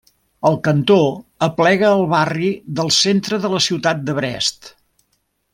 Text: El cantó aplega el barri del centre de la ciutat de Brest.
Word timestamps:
El 0.49 0.55
cantó 0.67 0.95
aplega 1.49 1.91
el 1.99 2.01
barri 2.15 2.49
del 2.81 2.91
centre 3.03 3.41
de 3.47 3.55
la 3.57 3.63
ciutat 3.69 4.05
de 4.09 4.21
Brest. 4.23 4.75